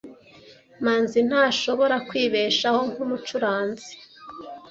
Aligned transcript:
Manzi 0.83 1.19
ntashobora 1.27 1.95
kwibeshaho 2.07 2.79
nkumucuranzi. 2.89 3.91